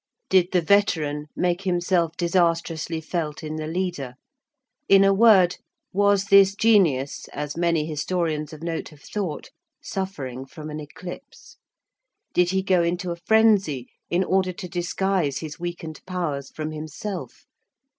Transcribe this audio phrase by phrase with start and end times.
[0.31, 4.15] Did the veteran make himself disastrously felt in the leader?
[4.89, 5.57] In a word,
[5.93, 11.57] was this genius, as many historians of note have thought, suffering from an eclipse?
[12.33, 17.45] Did he go into a frenzy in order to disguise his weakened powers from himself?